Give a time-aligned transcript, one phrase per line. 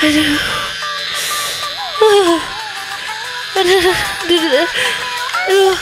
[0.00, 0.40] Aduh,
[3.60, 3.92] aduh,
[4.24, 5.76] aduh.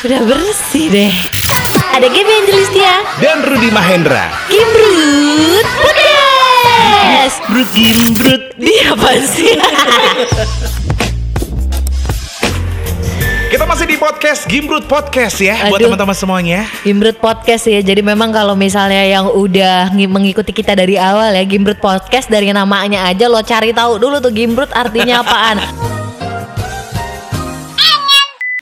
[0.00, 1.12] Udah bersih deh.
[1.92, 4.32] Ada Gaby Angelistia, Dan Rudi Mahendra.
[4.48, 7.44] Gimbrut Podcast.
[7.52, 7.68] Brut
[8.24, 8.42] brut.
[8.56, 9.52] Dia apa sih?
[13.52, 15.88] Kita masih di podcast Gimbrut Podcast ya buat Aduh.
[15.88, 16.68] teman-teman semuanya.
[16.84, 17.80] Gimbrut Podcast ya.
[17.80, 22.52] Jadi memang kalau misalnya yang udah ngi- mengikuti kita dari awal ya, Gimbrut Podcast dari
[22.52, 25.64] namanya aja lo cari tahu dulu tuh Gimbrut artinya apaan.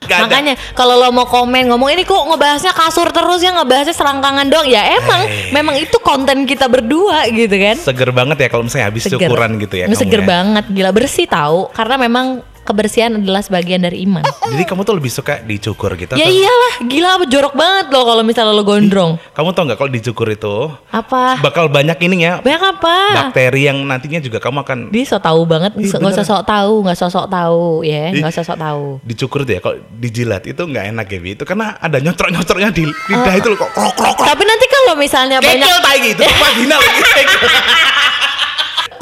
[0.05, 0.21] Gak.
[0.23, 4.71] Makanya kalau lo mau komen ngomong ini kok ngebahasnya kasur terus ya ngebahasnya selangkangan dong
[4.71, 5.51] ya emang Eh.
[5.51, 7.75] memang itu konten kita berdua gitu kan.
[7.75, 9.19] Seger banget ya kalau misalnya habis Seger.
[9.19, 9.91] syukuran gitu ya.
[9.91, 10.29] Seger ya.
[10.31, 14.25] banget gila bersih tahu karena memang kebersihan adalah sebagian dari iman.
[14.25, 16.13] Jadi kamu tuh lebih suka dicukur gitu?
[16.13, 19.21] ya atau- iyalah gila jorok banget loh kalau misalnya lo gondrong.
[19.31, 20.57] Kamu tau nggak kalau dicukur itu
[20.89, 21.39] Apa?
[21.39, 22.97] bakal banyak ininya Banyak apa?
[23.15, 26.25] bakteri yang nantinya juga kamu akan Dia so tahu banget, nggak usah beneran.
[26.25, 28.85] sok tahu, nggak sosok tahu ya, nggak usah sok tahu.
[29.05, 31.31] dicukur tuh ya kalau dijilat itu nggak enak ya Bi.
[31.33, 34.67] itu karena ada nyocrok nyocroknya di lidah itu loh kok krok krok krok Tapi nanti
[34.67, 37.03] kalau misalnya banyak kekel tai gitu vagina lagi.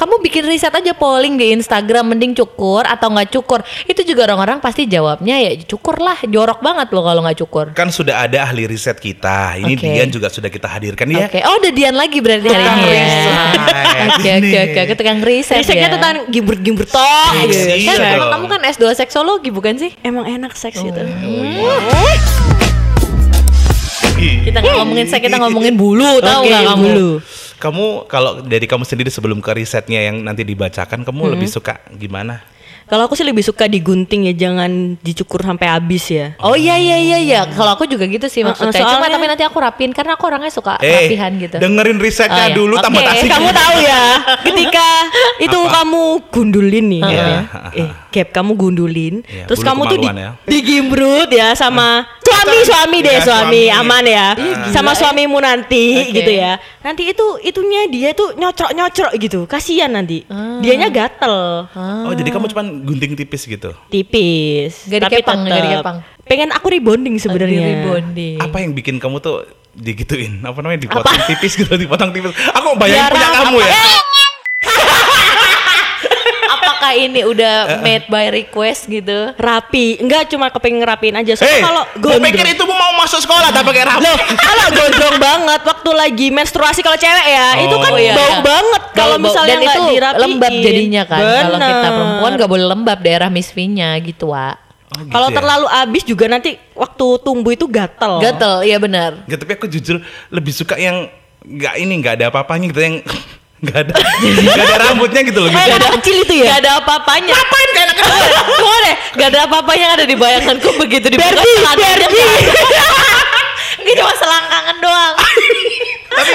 [0.03, 3.63] kamu bikin riset aja polling di Instagram mending cukur atau nggak cukur.
[3.87, 7.71] Itu juga orang-orang pasti jawabnya ya cukur lah jorok banget loh kalau nggak cukur.
[7.71, 9.63] Kan sudah ada ahli riset kita.
[9.63, 9.87] Ini Oke.
[9.87, 11.39] Dian juga sudah kita hadirkan oke.
[11.39, 13.05] Ya oh udah Dian lagi berarti hari ini ya.
[14.11, 14.79] oke oke oke.
[14.91, 15.95] Aku tukang riset Risetnya ya.
[15.95, 17.31] tentang gimbur-gimbur toh.
[17.39, 17.67] Iya, gitu.
[17.87, 19.95] iya kan emang kamu kan S2 seksologi bukan sih?
[20.03, 20.99] Emang enak seks gitu.
[24.23, 26.83] kita nggak ngomongin seks kita ngomongin bulu tahu nggak kamu?
[26.91, 27.11] bulu.
[27.63, 31.33] Kamu kalau dari kamu sendiri sebelum ke risetnya yang nanti dibacakan kamu Hmm.
[31.39, 32.43] lebih suka gimana
[32.85, 36.37] Kalau aku sih lebih suka digunting ya, jangan dicukur sampai habis ya.
[36.39, 37.41] Oh iya iya iya iya.
[37.47, 38.73] Kalau aku juga gitu sih maksudnya.
[38.75, 41.57] Cuma soalnya- tapi nanti aku rapin karena aku orangnya suka eh rapihan gitu.
[41.57, 42.55] dengerin risetnya Oh, iya.
[42.55, 44.03] dulu tambah Oke, tasik Kamu tahu ya,
[44.43, 44.87] ketika
[45.47, 45.73] itu Apa?
[45.79, 47.23] kamu gundulin nih, Iya.
[47.23, 47.41] ya.
[47.75, 50.31] eh, gap kamu gundulin, Iya, terus kamu tuh di, ya.
[50.45, 53.79] digimbrut ya sama suami suami deh Iya, suami suami.
[53.79, 54.27] aman ya,
[54.69, 56.13] sama Gila, suamimu nanti Oke.
[56.15, 56.53] gitu ya.
[56.81, 60.27] Nanti itu itunya dia tuh nyocrok nyocrok gitu, kasihan nanti,
[60.59, 65.65] dianya gatel, oh jadi kamu cuma gunting tipis gitu tipis, Gak tapi dikepang, gak tetep.
[65.69, 65.97] dikepang.
[66.23, 67.83] Pengen aku rebonding sebenarnya.
[67.83, 68.39] Rebonding.
[68.39, 69.43] apa yang bikin kamu tuh
[69.73, 73.37] digituin apa namanya dipotong tipis gitu dipotong tipis aku bayangin punya apa?
[73.41, 73.73] kamu ya
[76.95, 77.55] Ini udah
[77.85, 79.33] made by request gitu?
[79.35, 81.33] Rapi, enggak cuma kepengen ngerapiin aja.
[81.35, 84.05] Soalnya Hei, kalau gue gondrong, pikir itu mau masuk sekolah tak pakai rambut.
[84.05, 88.15] Loh, kalau gondrong banget waktu lagi menstruasi kalau cewek ya, itu kan Oh, iya.
[88.15, 90.23] bau banget kalau misalnya dan nggak itu dirapiin.
[90.23, 91.21] lembab jadinya kan.
[91.21, 94.57] Kalau kita perempuan gak boleh lembab daerah misfinya gitu, Wak.
[94.89, 95.35] Oh, gitu Kalau ya?
[95.35, 98.21] terlalu abis juga nanti waktu tumbuh itu gatel.
[98.21, 99.25] Gatel, iya benar.
[99.25, 101.09] Nggak, tapi aku jujur lebih suka yang
[101.43, 102.97] nggak ini nggak ada apa-apanya gitu yang
[103.63, 105.51] nggak ada nggak ada rambutnya gitu loh.
[105.55, 105.71] Gitu.
[105.71, 106.47] anak kecil itu ya.
[106.51, 107.31] Gak ada apa-apanya.
[107.31, 108.23] Ngapain kayak anak kecil?
[108.59, 111.97] Tunggu deh, gak ada apa-apanya yang ada di bayanganku begitu dibuka Barbie, celananya.
[112.03, 112.27] Barbie.
[113.83, 115.15] Ini cuma selangkangan doang.
[116.13, 116.33] tapi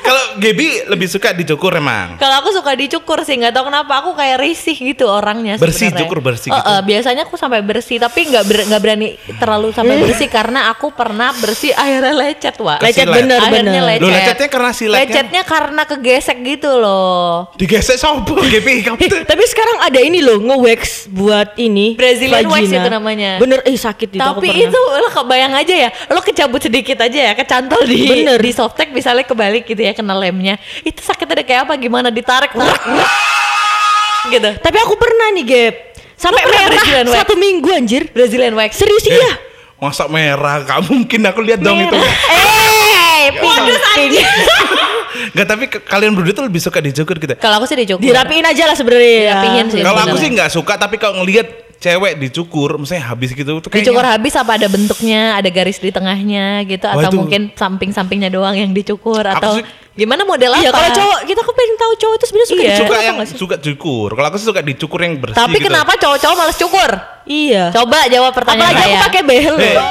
[0.00, 2.16] kalau Gaby lebih suka dicukur emang.
[2.16, 5.56] Kalau aku suka dicukur sih, nggak tahu kenapa aku kayak risih gitu orangnya.
[5.56, 6.00] Bersih, sebenarnya.
[6.02, 6.62] cukur bersih gitu.
[6.64, 10.90] eh, biasanya aku sampai bersih, tapi nggak ber- nggak berani terlalu sampai bersih karena aku
[10.90, 12.78] pernah bersih akhirnya lecet, wak.
[12.80, 13.82] Lecet bener Akhirnya bener.
[13.88, 14.02] lecet.
[14.02, 15.02] Loh, lecetnya karena siletnya?
[15.04, 17.50] Lecetnya karena kegesek gitu loh.
[17.54, 19.20] Digesek sopo Gaby kamu tuh.
[19.24, 23.36] tapi sekarang ada ini loh nge-wax buat ini Brazilian wax itu namanya.
[23.38, 27.32] Bener, eh sakit itu Tapi itu lo kebayang aja ya, lo kecabut sedikit aja ya,
[27.34, 28.38] kecantol di Bener.
[28.38, 30.54] di softtek misalnya kebalik gitu ya kena lemnya.
[30.86, 32.54] Itu sakitnya kayak apa gimana ditarik
[34.34, 34.50] gitu.
[34.62, 35.74] Tapi aku pernah nih, Gap.
[36.18, 37.14] Sampai merah Brazilian wax?
[37.22, 38.02] satu minggu anjir.
[38.10, 38.74] Brazilian wax.
[38.74, 39.32] Serius Eh, iya.
[39.78, 40.66] Masa merah?
[40.66, 41.94] Gak mungkin aku lihat dong itu.
[41.94, 44.14] Eh, pink.
[45.38, 47.34] Gak tapi ke- kalian berdua tuh lebih suka dicukur gitu.
[47.38, 48.02] Kalau aku sih dicukur.
[48.02, 49.38] Dirapiin aja lah sebenarnya.
[49.38, 49.80] Dirapiin sih.
[49.82, 51.46] Kalau aku sih nggak suka tapi kalau ngelihat
[51.78, 55.88] cewek dicukur, misalnya habis gitu tuh Dicukur kayaknya habis apa ada bentuknya, ada garis di
[55.88, 60.54] tengahnya gitu Wah, atau itu- mungkin samping-sampingnya doang yang dicukur Aku atau sih- gimana model
[60.54, 60.76] Iya, apa?
[60.76, 62.68] kalau cowok kita aku pengen tahu cowok itu sebenarnya suka Iya.
[62.68, 63.36] dicukur suka apa yang nggak sih?
[63.36, 64.08] suka cukur.
[64.12, 65.66] Kalau aku sih suka dicukur yang bersih Tapi gitu.
[65.66, 66.90] kenapa cowok-cowok males cukur?
[67.24, 67.64] Iya.
[67.70, 69.04] Coba jawab pertanyaan Apalagi aku saya.
[69.04, 69.54] pakai behel.
[69.54, 69.86] Eh, Mbak,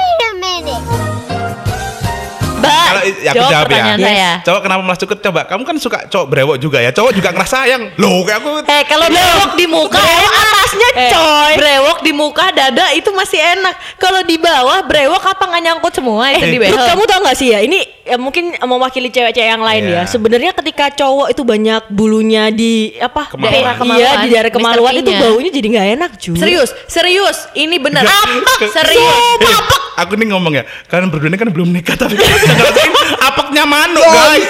[2.67, 3.83] Kalau ya aku jawab, jawab ya.
[3.87, 3.99] Yes.
[4.01, 4.31] saya.
[4.41, 5.17] Cowok kenapa malas cukur?
[5.17, 6.91] Coba, kamu kan suka cowok brewok juga ya.
[6.91, 7.83] Cowok juga ngerasa sayang.
[7.95, 11.53] Loh, kayak aku Eh kalau brewok di muka Brewok atasnya, Eh, coy.
[11.55, 13.75] Brewok di muka dada itu masih enak.
[13.97, 16.75] Kalau di bawah brewok apa nggak nyangkut semua itu di behel.
[16.77, 19.95] kamu tau gak sih ya ini ya, mungkin mewakili cewek-cewek yang lain Iya.
[19.97, 20.01] ya.
[20.05, 23.53] Sebenarnya ketika cowok itu banyak bulunya di apa Kemaluan.
[23.53, 26.37] Daerah Iya kemaluan, di daerah kemaluan itu baunya jadi nggak enak cuy.
[26.37, 27.37] Serius, serius.
[27.53, 28.03] Ini bener.
[28.03, 28.53] Apa?
[28.67, 29.41] Serius.
[29.41, 29.57] Eh,
[29.97, 30.63] aku nih ngomong ya.
[30.85, 32.15] Kalian berdua ini kan belum nikah tapi
[32.57, 34.49] ngerasain apaknya manuk, guys.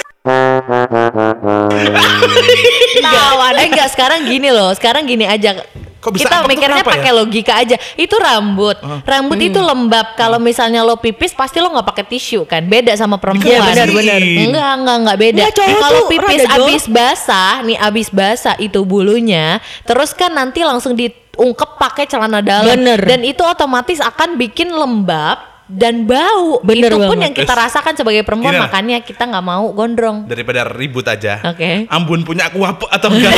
[3.03, 3.53] Tawan.
[3.55, 4.71] Eh enggak sekarang gini loh.
[4.75, 5.63] Sekarang gini aja.
[5.97, 6.95] Kok bisa kita mikirnya kenapa ya?
[7.01, 7.75] pakai logika aja.
[7.97, 8.77] Itu rambut.
[9.03, 10.13] Rambut itu lembab.
[10.13, 12.63] Kalau misalnya lo pipis pasti lo nggak pakai tisu kan.
[12.69, 13.49] Beda sama perempuan.
[13.49, 14.19] Iya, benar, benar.
[14.21, 15.43] Enggak, enggak, enggak beda.
[15.57, 22.05] Kalau pipis abis basah, nih abis basah itu bulunya, terus kan nanti langsung diungkep pakai
[22.05, 22.77] celana dalam.
[22.77, 23.01] Bener.
[23.01, 26.59] Dan itu otomatis akan bikin lembab dan bau.
[26.61, 27.23] Bener itu pun banget.
[27.23, 28.67] yang kita rasakan sebagai perempuan, Gini lah.
[28.67, 30.23] makanya kita nggak mau gondrong.
[30.25, 31.43] Daripada ribut aja.
[31.45, 31.85] Oke.
[31.87, 33.35] Ambun punya aku apa atau enggak?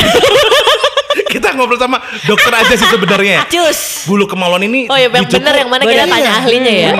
[1.30, 3.46] kita ngobrol sama dokter aja sih sebenarnya.
[3.46, 4.02] Cus.
[4.04, 6.08] Bulu kemaluan ini Oh ya yang dicukur- bener yang mana kita Bener.
[6.08, 6.40] tanya Iya.
[6.40, 6.90] ahlinya ya.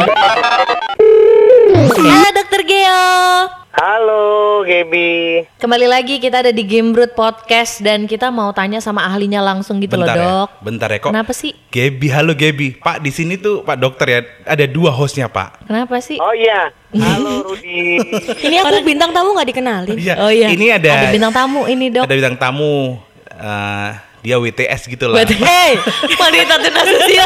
[1.91, 3.60] Halo Dokter Geo.
[3.71, 5.47] Halo, Gebi.
[5.57, 9.95] Kembali lagi kita ada di Gamebrut Podcast dan kita mau tanya sama ahlinya langsung gitu
[9.95, 10.49] Bentar loh ya, dok.
[10.61, 11.11] bentar ya kok.
[11.15, 11.55] Kenapa sih?
[11.71, 12.75] Gebi, halo Gebi.
[12.75, 15.71] Pak di sini tuh Pak dokter ya, ada dua hostnya Pak.
[15.71, 16.19] Kenapa sih?
[16.19, 16.75] Oh iya,
[17.07, 18.03] halo Rudi.
[18.43, 19.97] Ini aku bintang tamu nggak dikenalin.
[19.97, 20.15] Iya.
[20.19, 20.51] Oh iya.
[20.51, 22.05] Ini ada Ada bintang tamu ini dok.
[22.05, 22.99] ada bintang tamu.
[23.31, 23.89] eh,
[24.21, 25.23] dia WTS gitu lah.
[25.23, 25.79] Buat hey,
[26.13, 27.25] wanita tunas usia.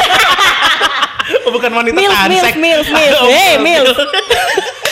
[1.41, 2.53] Oh, bukan wanita Milf, tansek.
[2.61, 3.17] milf, milf, milf.
[3.25, 3.97] Oh, Hey, milf.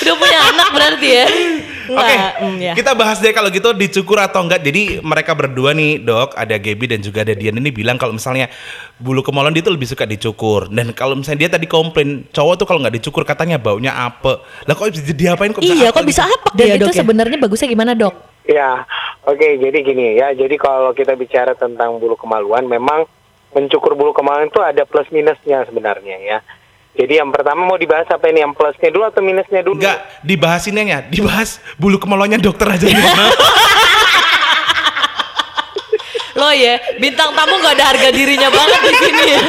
[0.04, 1.26] Udah punya anak berarti ya.
[1.84, 2.74] Oke, Enggak, mm, ya.
[2.80, 4.64] kita bahas deh kalau gitu dicukur atau enggak.
[4.64, 8.48] Jadi mereka berdua nih dok, ada Gaby dan juga ada Dian ini bilang kalau misalnya
[8.96, 10.72] bulu kemaluan dia tuh lebih suka dicukur.
[10.72, 14.40] Dan kalau misalnya dia tadi komplain cowok tuh kalau nggak dicukur katanya baunya apa.
[14.64, 16.36] Lah kok bisa diapain kok bisa Iya, kok bisa gitu?
[16.40, 16.96] apa Dan dia itu ya?
[17.04, 18.16] sebenarnya bagusnya gimana dok?
[18.48, 18.88] Ya,
[19.28, 19.48] oke.
[19.60, 20.32] jadi gini ya.
[20.32, 23.04] Jadi kalau kita bicara tentang bulu kemaluan, memang
[23.52, 26.40] mencukur bulu kemaluan itu ada plus minusnya sebenarnya ya.
[26.94, 28.46] Jadi yang pertama mau dibahas apa ini?
[28.46, 29.82] Yang plusnya dulu atau minusnya dulu?
[29.82, 32.86] Enggak, dibahas ini ya, dibahas bulu kemaluannya dokter aja.
[36.34, 39.42] Lo ya, bintang tamu nggak ada harga dirinya banget di sini ya.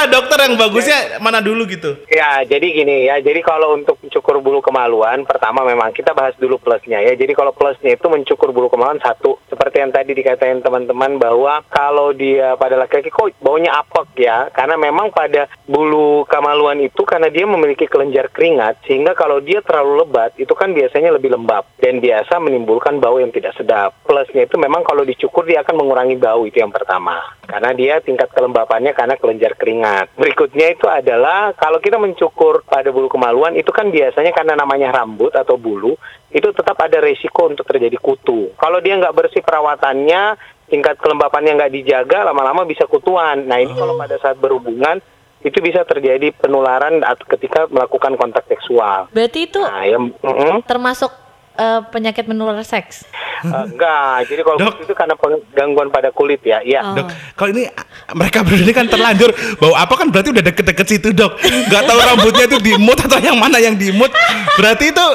[0.00, 1.92] Terserah dokter yang bagusnya mana dulu gitu.
[2.08, 3.20] Ya, jadi gini ya.
[3.20, 7.12] Jadi kalau untuk mencukur bulu kemaluan, pertama memang kita bahas dulu plusnya ya.
[7.12, 12.16] Jadi kalau plusnya itu mencukur bulu kemaluan satu, seperti yang tadi dikatain teman-teman bahwa kalau
[12.16, 17.44] dia pada laki-laki kok baunya apek ya, karena memang pada bulu kemaluan itu karena dia
[17.44, 22.40] memiliki kelenjar keringat, sehingga kalau dia terlalu lebat itu kan biasanya lebih lembab dan biasa
[22.40, 23.92] menimbulkan bau yang tidak sedap.
[24.08, 28.32] Plusnya itu memang kalau dicukur dia akan mengurangi bau itu yang pertama, karena dia tingkat
[28.32, 29.89] kelembapannya karena kelenjar keringat.
[30.16, 35.32] Berikutnya itu adalah kalau kita mencukur pada bulu kemaluan itu kan biasanya karena namanya rambut
[35.32, 35.96] atau bulu
[36.30, 38.52] itu tetap ada resiko untuk terjadi kutu.
[38.54, 40.38] Kalau dia nggak bersih perawatannya,
[40.70, 43.48] tingkat kelembapannya nggak dijaga, lama-lama bisa kutuan.
[43.48, 45.02] Nah ini kalau pada saat berhubungan
[45.40, 47.00] itu bisa terjadi penularan
[47.36, 49.08] ketika melakukan kontak seksual.
[49.08, 50.60] Berarti itu Nah, ya, mm-mm.
[50.68, 51.08] termasuk
[51.56, 53.08] eh, penyakit menular seks.
[53.50, 54.28] Eh, enggak.
[54.28, 54.74] Jadi kalau Dok.
[54.84, 55.14] itu karena
[55.56, 56.60] gangguan pada kulit ya.
[56.60, 56.80] Iya.
[56.92, 56.94] Oh.
[57.00, 57.64] Dok, kalau ini
[58.12, 61.40] mereka berdua ini kan terlanjur bau apa kan berarti udah deket-deket situ dok.
[61.72, 64.12] Gak tahu rambutnya itu dimut atau yang mana yang dimut.
[64.60, 65.06] Berarti itu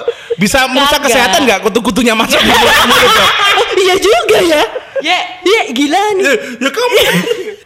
[0.42, 3.30] bisa merusak kesehatan nggak kutu-kutunya masuk di mulut mulut dok?
[3.62, 4.64] Oh, iya juga ya.
[5.04, 6.24] Ya, Iya, gila nih.
[6.26, 6.34] Ya,
[6.66, 6.98] ya kamu.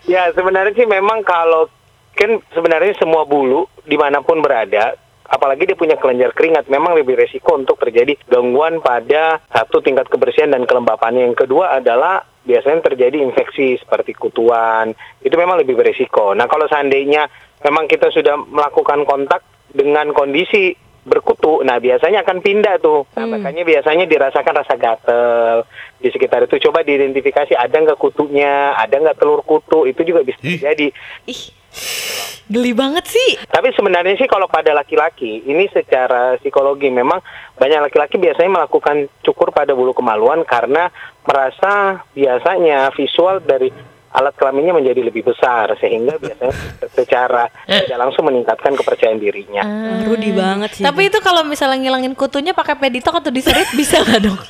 [0.09, 1.69] Ya sebenarnya sih memang kalau
[2.17, 4.97] kan sebenarnya semua bulu di mana pun berada,
[5.29, 10.49] apalagi dia punya kelenjar keringat, memang lebih resiko untuk terjadi gangguan pada satu tingkat kebersihan
[10.49, 11.29] dan kelembapannya.
[11.29, 14.91] Yang kedua adalah biasanya terjadi infeksi seperti kutuan,
[15.21, 16.33] itu memang lebih beresiko.
[16.33, 17.29] Nah kalau seandainya
[17.61, 20.73] memang kita sudah melakukan kontak dengan kondisi
[21.05, 23.07] berkutu, nah biasanya akan pindah tuh.
[23.17, 25.65] Nah, makanya biasanya dirasakan rasa gatel
[25.97, 26.69] di sekitar itu.
[26.69, 30.59] Coba diidentifikasi ada nggak kutunya, ada nggak telur kutu, itu juga bisa Ih.
[30.59, 30.87] terjadi.
[31.25, 31.43] ih,
[32.49, 33.37] geli banget sih.
[33.45, 37.21] Tapi sebenarnya sih kalau pada laki-laki, ini secara psikologi memang
[37.55, 40.89] banyak laki-laki biasanya melakukan cukur pada bulu kemaluan karena
[41.23, 43.69] merasa biasanya visual dari
[44.09, 46.55] alat kelaminnya menjadi lebih besar sehingga biasanya
[46.97, 49.61] secara tidak langsung meningkatkan kepercayaan dirinya.
[49.61, 50.83] Ah, Rudi banget sih.
[50.83, 54.41] Tapi itu kalau misalnya ngilangin kutunya pakai peditok atau diserit bisa nggak dok?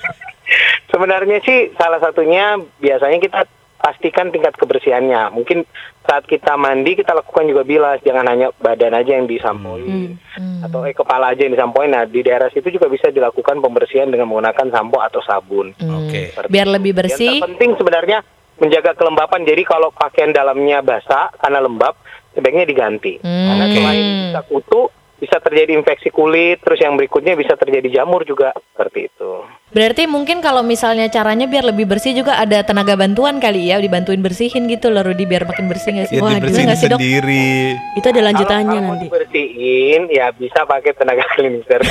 [0.96, 3.40] Sebenarnya sih salah satunya biasanya kita
[3.80, 5.32] pastikan tingkat kebersihannya.
[5.32, 5.64] Mungkin
[6.04, 10.20] saat kita mandi kita lakukan juga bilas, jangan hanya badan aja yang disampoin
[10.60, 11.90] atau eh kepala aja yang disampoin.
[11.90, 15.72] Nah di daerah situ juga bisa dilakukan pembersihan dengan menggunakan sampo atau sabun.
[15.80, 16.36] Oke.
[16.36, 16.52] Hmm.
[16.52, 17.34] Biar lebih Yang bersih.
[17.40, 18.20] terpenting sebenarnya
[18.60, 19.48] menjaga kelembapan.
[19.48, 21.96] Jadi kalau pakaian dalamnya basah karena lembab,
[22.36, 23.24] sebaiknya diganti.
[23.24, 23.48] Hmm.
[23.48, 24.82] Karena selain bisa kutu,
[25.20, 29.32] bisa terjadi infeksi kulit, terus yang berikutnya bisa terjadi jamur juga seperti itu.
[29.70, 34.18] Berarti mungkin kalau misalnya caranya biar lebih bersih juga ada tenaga bantuan kali ya, dibantuin
[34.18, 36.18] bersihin gitu loh Rudi biar makin bersih nggak sih?
[36.18, 36.98] Ya Wah, dibersihin nggak sih dok?
[36.98, 37.78] sendiri.
[37.94, 39.06] itu ada lanjutannya kalau, kalau nanti.
[39.06, 41.82] mau dibersihin, ya bisa pakai tenaga cleanser.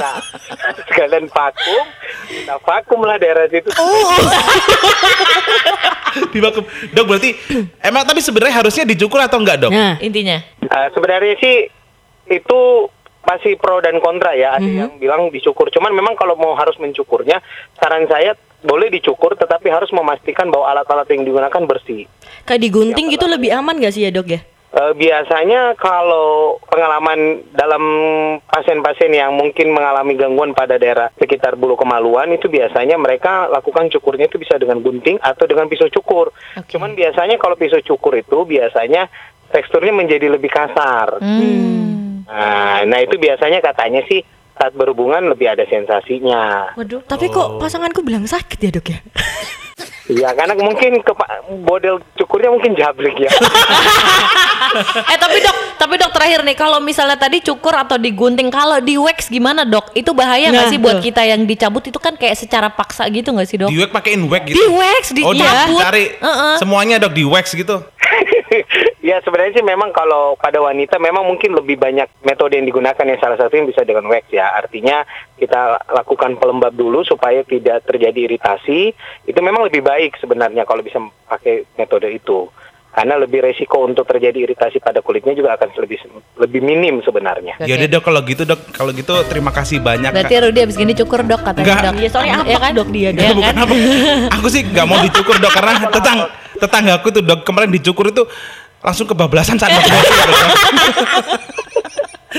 [0.00, 0.16] Nah,
[0.90, 1.84] sekalian vakum,
[2.26, 3.70] kita vakum lah daerah situ.
[6.32, 6.64] Di vakum.
[6.92, 7.30] Dok berarti
[7.80, 9.70] emang tapi sebenarnya harusnya dicukur atau enggak dok?
[9.70, 10.42] Nah, Intinya.
[10.66, 11.70] Uh, sebenarnya sih
[12.28, 12.90] itu
[13.22, 14.58] masih pro dan kontra ya.
[14.58, 15.70] Ada yang bilang dicukur.
[15.70, 17.38] Cuman memang kalau mau harus mencukurnya,
[17.78, 22.06] saran saya boleh dicukur tetapi harus memastikan bahwa alat-alat yang digunakan bersih.
[22.46, 24.40] Kayak digunting gitu lebih aman gak sih ya dok ya?
[24.72, 27.84] Eh, biasanya kalau pengalaman dalam
[28.48, 34.32] pasien-pasien yang mungkin mengalami gangguan pada daerah sekitar bulu kemaluan itu biasanya mereka lakukan cukurnya
[34.32, 36.32] itu bisa dengan gunting atau dengan pisau cukur.
[36.56, 36.72] Oke.
[36.72, 39.12] Cuman biasanya kalau pisau cukur itu biasanya
[39.52, 41.20] teksturnya menjadi lebih kasar.
[41.20, 42.01] Hmm.
[42.24, 46.72] Nah, nah itu biasanya katanya sih saat berhubungan lebih ada sensasinya.
[46.74, 47.02] Waduh.
[47.02, 49.00] Tapi kok pasanganku bilang sakit ya dok ya?
[50.04, 51.12] Iya, karena mungkin ke
[51.62, 53.30] model cukurnya mungkin jabrik ya.
[55.10, 58.98] eh tapi dok, tapi dok terakhir nih kalau misalnya tadi cukur atau digunting, kalau di
[58.98, 59.92] wax gimana dok?
[59.92, 61.06] Itu bahaya nggak Nah, sih buat tuh.
[61.06, 63.70] kita yang dicabut itu kan kayak secara paksa gitu nggak sih dok?
[63.70, 64.56] Di wax pakein wax gitu.
[64.58, 65.70] Di wax, di- oh, iya.
[65.70, 66.54] cari Heeh.
[66.58, 67.76] semuanya dok di wax gitu.
[69.08, 73.20] ya sebenarnya sih memang kalau pada wanita memang mungkin lebih banyak metode yang digunakan yang
[73.20, 74.52] salah satu yang bisa dengan wax ya.
[74.56, 75.04] Artinya
[75.36, 78.92] kita lakukan pelembab dulu supaya tidak terjadi iritasi.
[79.28, 82.48] Itu memang lebih baik sebenarnya kalau bisa pakai metode itu.
[82.92, 85.96] Karena lebih resiko untuk terjadi iritasi pada kulitnya juga akan lebih
[86.36, 87.56] lebih minim sebenarnya.
[87.58, 90.12] Ya udah dok kalau gitu dok, kalau gitu terima kasih banyak.
[90.12, 90.34] Berarti.
[90.38, 91.82] Rudy abis gini cukur dok katanya Enggak.
[91.82, 91.94] dok.
[91.96, 93.64] Iya, soalnya Iya apa dok dia, Iya Bukan kan?
[93.64, 93.74] apa.
[94.36, 96.18] Aku sih nggak mau dicukur dok karena tetang
[96.54, 98.22] tetanggaku tuh dok kemarin dicukur itu
[98.78, 99.88] langsung kebablasan saat dok.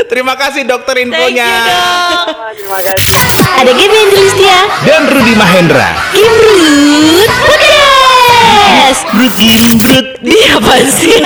[0.05, 1.49] Terima kasih dokter Thank infonya.
[1.49, 2.25] you dok.
[2.53, 3.25] Terima kasih.
[3.55, 5.89] Ada Gaby Angelistia, Dan Rudi Mahendra.
[6.09, 7.29] Kimbrut,
[8.53, 9.01] Podcast.
[9.17, 9.33] Brut
[9.81, 10.07] brut.
[10.21, 11.17] Dia apa sih?